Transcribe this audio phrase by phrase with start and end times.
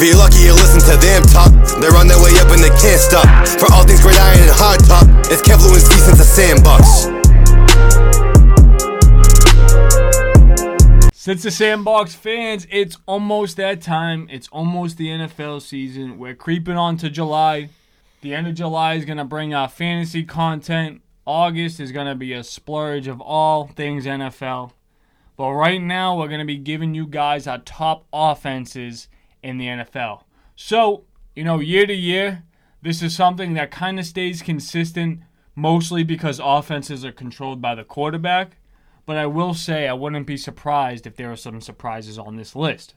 [0.00, 1.50] If you're lucky, you listen to them talk.
[1.80, 3.26] They're on their way up and they can't stop.
[3.58, 7.02] For all things great iron and hard top, it's Kevlu and since sandbox.
[11.12, 14.28] Since the Sandbox fans, it's almost that time.
[14.30, 16.16] It's almost the NFL season.
[16.16, 17.68] We're creeping on to July.
[18.20, 21.02] The end of July is going to bring our fantasy content.
[21.26, 24.70] August is going to be a splurge of all things NFL.
[25.36, 29.08] But right now, we're going to be giving you guys our top offenses
[29.42, 30.22] in the NFL.
[30.56, 32.44] So, you know, year to year,
[32.82, 35.20] this is something that kind of stays consistent,
[35.54, 38.56] mostly because offenses are controlled by the quarterback.
[39.06, 42.54] But I will say I wouldn't be surprised if there are some surprises on this
[42.54, 42.94] list.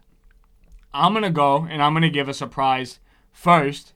[0.94, 3.00] I'm going to go and I'm going to give a surprise
[3.32, 3.94] first,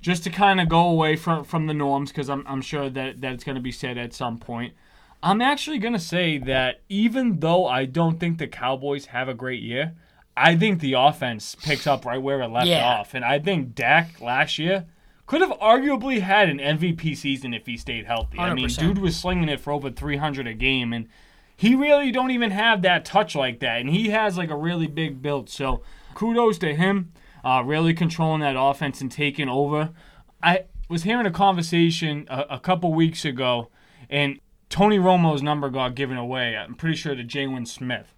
[0.00, 3.20] just to kind of go away from, from the norms, because I'm, I'm sure that,
[3.22, 4.74] that it's going to be said at some point.
[5.22, 9.34] I'm actually going to say that even though I don't think the Cowboys have a
[9.34, 9.94] great year,
[10.36, 12.84] I think the offense picks up right where it left Yeah.
[12.84, 13.14] off.
[13.14, 14.86] And I think Dak last year
[15.26, 18.38] could have arguably had an MVP season if he stayed healthy.
[18.38, 21.08] I mean, dude was slinging it for over 300 a game, and
[21.56, 23.80] he really don't even have that touch like that.
[23.80, 25.48] And he has like a really big build.
[25.48, 25.82] So
[26.14, 27.12] kudos to him,
[27.44, 29.90] uh, really controlling that offense and taking over.
[30.42, 33.70] I was hearing a conversation a, a couple weeks ago,
[34.10, 36.56] and Tony Romo's number got given away.
[36.56, 38.14] I'm pretty sure to Jalen Smith.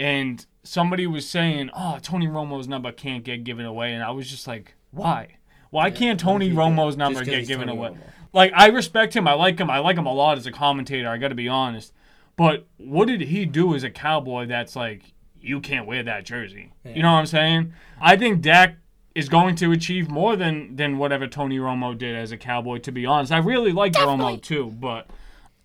[0.00, 4.30] And somebody was saying, "Oh, Tony Romo's number can't get given away," and I was
[4.30, 5.36] just like, "Why?
[5.68, 7.98] Why can't Tony Romo's number get given Tony away?" Romo.
[8.32, 9.28] Like, I respect him.
[9.28, 9.68] I like him.
[9.68, 11.08] I like him a lot as a commentator.
[11.08, 11.92] I got to be honest.
[12.36, 15.02] But what did he do as a cowboy that's like,
[15.38, 16.72] you can't wear that jersey?
[16.84, 17.74] You know what I'm saying?
[18.00, 18.76] I think Dak
[19.14, 22.78] is going to achieve more than than whatever Tony Romo did as a cowboy.
[22.78, 25.10] To be honest, I really like Romo too, but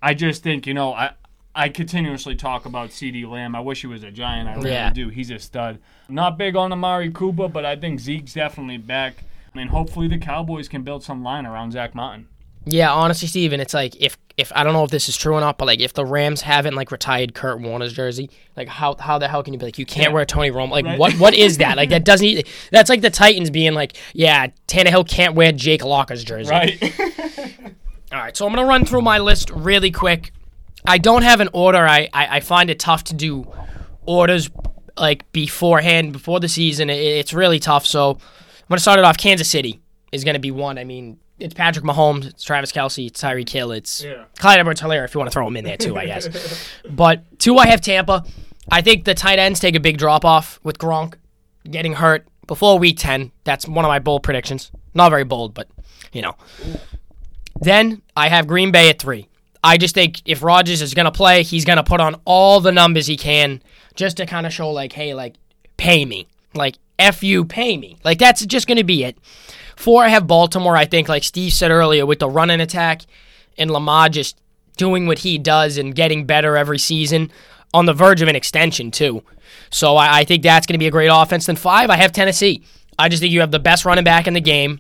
[0.02, 1.12] I just think you know I.
[1.56, 3.56] I continuously talk about CeeDee Lamb.
[3.56, 4.50] I wish he was a giant.
[4.50, 4.90] I really Yeah.
[4.92, 5.10] do.
[5.10, 5.80] He's a stud.
[6.10, 9.24] Not big on Amari Cooper, but I think Zeke's definitely back.
[9.56, 12.28] And hopefully the Cowboys can build some line around Zack Martin.
[12.68, 15.40] Yeah, honestly, Steven, it's like if if I don't know if this is true or
[15.40, 19.18] not, but like if the Rams haven't like retired Kurt Warner's jersey, like how how
[19.20, 20.14] the hell can you be like you can't Yeah.
[20.14, 20.72] wear Tony Romo?
[20.72, 21.00] Like Right.
[21.00, 21.78] what what is that?
[21.78, 26.24] Like that doesn't that's like the Titans being like, yeah, Tannehill can't wear Jake Locker's
[26.24, 26.50] jersey.
[26.50, 27.00] Right?
[28.12, 30.32] All right, so I'm gonna run through my list really quick.
[30.88, 31.86] I don't have an order.
[31.86, 33.52] I, I, I find it tough to do
[34.06, 34.50] orders
[34.98, 36.90] like beforehand, before the season.
[36.90, 37.86] It, it's really tough.
[37.86, 38.20] So I'm
[38.70, 39.18] gonna start it off.
[39.18, 39.82] Kansas City
[40.12, 40.78] is gonna be one.
[40.78, 44.24] I mean, it's Patrick Mahomes, it's Travis Kelce, it's Tyreek Hill, it's Yeah.
[44.40, 46.70] Clyde Edwards-Helaire if you want to throw him in there too, I guess.
[46.90, 48.24] but two, I have Tampa.
[48.72, 51.16] I think the tight ends take a big drop off with Gronk
[51.70, 53.32] getting hurt before week 10.
[53.44, 54.72] That's one of my bold predictions.
[54.94, 55.68] Not very bold, but
[56.14, 56.36] you know.
[57.60, 59.28] Then I have Green Bay at three.
[59.66, 62.62] I just think if Rodgers is going to play, he's going to put on all
[62.62, 63.64] the numbers he can
[63.96, 65.38] just to kind of show, like, hey, like,
[65.76, 66.28] pay me.
[66.54, 67.98] Like, F you, pay me.
[68.04, 69.18] Like, that's just going to be it.
[69.76, 70.78] Four, I have Baltimore.
[70.78, 73.02] I think, like Steve said earlier, with the running attack
[73.58, 74.38] and Lamar just
[74.78, 77.32] doing what he does and getting better every season
[77.74, 79.24] on the verge of an extension, too.
[79.72, 81.48] So I, I think that's going to be a great offense.
[81.48, 82.62] Then five, I have Tennessee.
[83.00, 84.80] I just think you have the best running back in the game.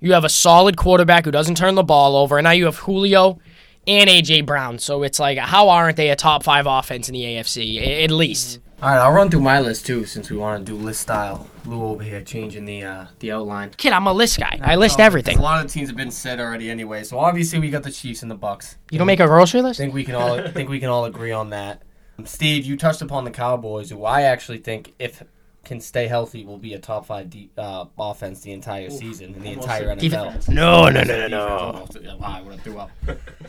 [0.00, 2.78] You have a solid quarterback who doesn't turn the ball over, and now you have
[2.78, 3.38] Julio
[3.86, 4.78] and AJ Brown.
[4.78, 8.02] So it's like, how aren't they a top five offense in the AFC?
[8.04, 8.60] At least.
[8.82, 11.48] All right, I'll run through my list too, since we want to do list style.
[11.64, 13.70] Lou over here changing the uh, the outline.
[13.76, 14.58] Kid, I'm a list guy.
[14.62, 15.38] I list No, everything.
[15.38, 17.02] A lot of teams have been said already anyway.
[17.04, 18.76] So obviously we got the Chiefs and the Bucks.
[18.90, 19.78] You don't make a grocery I list?
[19.80, 21.82] think we can all think we can all agree on that.
[22.24, 25.22] Steve, you touched upon the Cowboys, who I actually think if
[25.64, 29.42] can stay healthy will be a top five de- uh, offense the entire season in
[29.42, 30.48] the entire NFL.
[30.48, 32.18] No, no, no, no, no.
[32.22, 32.90] I would have threw up.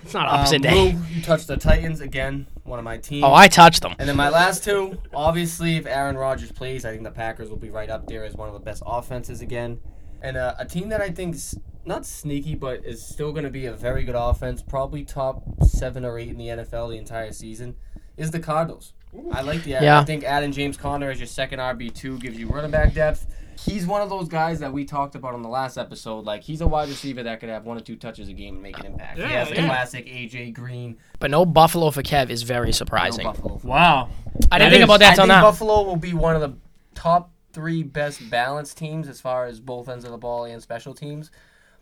[0.04, 0.98] It's not Um, opposite Lou, day.
[1.12, 3.24] you touched the Titans again, one of my teams.
[3.24, 3.96] Oh, I touched them.
[4.00, 7.58] And then my last two, obviously, if Aaron Rodgers plays, I think the Packers will
[7.58, 9.80] be right up there as one of the best offenses again.
[10.22, 11.56] And uh, a team that I think's
[11.86, 16.04] not sneaky, but is still going to be a very good offense, probably top seven
[16.04, 17.76] or eight in the NFL the entire season,
[18.18, 18.94] is the Cardinals.
[19.32, 19.72] I like the.
[19.72, 20.00] Yeah.
[20.00, 23.28] I think adding James Conner as your second RB two gives you running back depth.
[23.58, 26.26] He's one of those guys that we talked about on the last episode.
[26.26, 28.64] Like he's a wide receiver that could have one or two touches a game and
[28.64, 29.18] make an impact.
[29.18, 29.66] he Yeah, has the yeah.
[29.68, 30.98] classic AJ Green.
[31.20, 33.24] But no Buffalo for Kev is very surprising.
[33.26, 33.58] no surprising.
[33.58, 33.72] Buffalo.
[33.74, 34.10] Wow.
[34.52, 35.42] I didn't That think is- about that I till think now.
[35.42, 36.54] Buffalo will be one of the
[36.96, 40.94] top three best balanced teams as far as both ends of the ball and special
[40.94, 41.32] teams.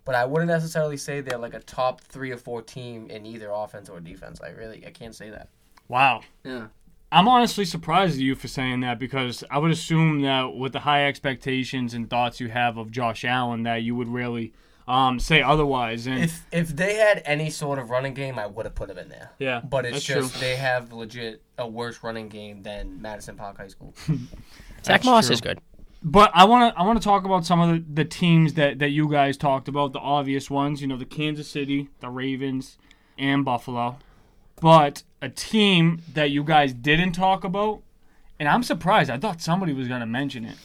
[0.04, 3.50] But I wouldn't necessarily say they're like a top three or four team in either
[3.52, 4.40] offense or defense.
[4.40, 5.48] I really I can't say that.
[5.88, 6.20] Wow.
[6.44, 6.66] Yeah.
[7.14, 10.80] I'm honestly surprised at you for saying that because I would assume that with the
[10.80, 14.52] high expectations and thoughts you have of Josh Allen that you would really
[14.88, 16.06] um, say otherwise.
[16.06, 18.98] And If if they had any sort of running game, I would have put them
[18.98, 19.30] in there.
[19.38, 20.40] yeah, But it's just true.
[20.40, 23.94] they have legit a worse running game than Madison Park High School.
[24.84, 25.34] Zack Moss true.
[25.34, 25.60] is good.
[26.02, 28.78] but I want to I want to talk about some of the, the teams that,
[28.80, 30.82] that you guys talked about, the obvious ones.
[30.82, 32.76] You know, the Kansas City, the Ravens,
[33.16, 33.98] and Buffalo.
[34.60, 37.82] But a team that you guys didn't talk about,
[38.38, 39.10] and I'm surprised.
[39.10, 40.56] I thought somebody was going to mention it.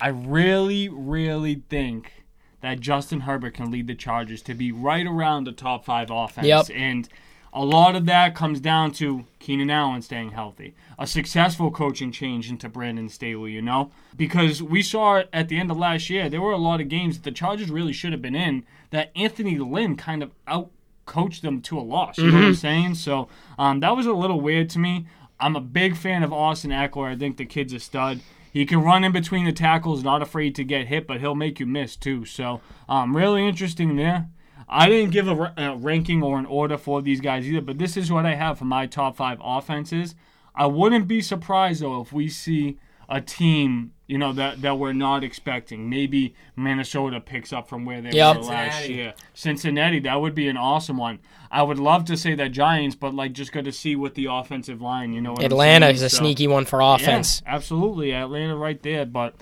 [0.00, 2.24] I really, really think
[2.60, 6.46] that Justin Herbert can lead the Chargers to be right around the top five offense.
[6.46, 6.66] Yep.
[6.74, 7.08] And
[7.52, 12.50] a lot of that comes down to Keenan Allen staying healthy, a successful coaching change
[12.50, 13.90] into Brandon Staley, you know?
[14.14, 17.16] Because we saw at the end of last year, there were a lot of games
[17.16, 20.70] that the Chargers really should have been in that Anthony Lynn kind of out
[21.06, 22.18] coached them to a loss.
[22.18, 22.94] You know what I'm saying?
[22.96, 25.06] So um, that was a little weird to me.
[25.40, 27.12] I'm a big fan of Austin Ekeler.
[27.12, 28.20] I think the kid's a stud.
[28.52, 31.60] He can run in between the tackles, not afraid to get hit, but he'll make
[31.60, 32.24] you miss too.
[32.24, 34.28] So, um, really interesting there.
[34.68, 37.96] I didn't give a, a ranking or an order for these guys either, but this
[37.96, 40.14] is what I have for my top five offenses.
[40.54, 44.92] I wouldn't be surprised though if we see a team, you know, that that we're
[44.92, 45.88] not expecting.
[45.90, 48.36] Maybe Minnesota picks up from where they Yep.
[48.36, 48.94] were last Cincinnati.
[48.94, 49.14] year.
[49.34, 51.18] Cincinnati, that would be an awesome one.
[51.50, 54.26] I would love to say that Giants, but like just got to see what the
[54.26, 55.32] offensive line, you know.
[55.32, 57.42] What Atlanta is a So- sneaky one for offense.
[57.44, 58.12] yeah, absolutely.
[58.12, 59.34] Atlanta right there, but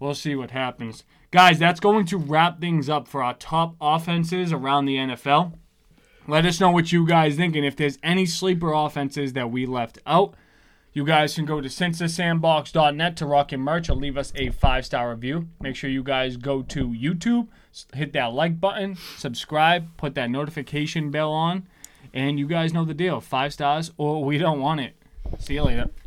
[0.00, 1.04] we'll see what happens.
[1.30, 5.52] Guys, that's going to wrap things up for our top offenses around the NFL.
[6.28, 9.66] Let us know what you guys think, and if there's any sleeper offenses that we
[9.66, 10.34] left out,
[10.92, 14.84] you guys can go to sincethesandbox.net to rock your merch or leave us a five
[14.84, 15.48] star review.
[15.60, 17.48] Make sure you guys go to YouTube,
[17.94, 21.66] hit that like button, subscribe, put that notification bell on,
[22.12, 23.20] and you guys know the deal.
[23.20, 24.94] Five stars or we don't want it.
[25.38, 25.90] See you later.